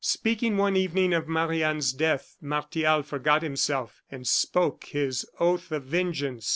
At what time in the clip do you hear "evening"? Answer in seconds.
0.75-1.13